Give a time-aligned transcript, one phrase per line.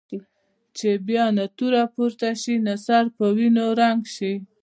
[0.77, 4.33] چې بیا نه توره پورته شي نه سر په وینو رنګ شي.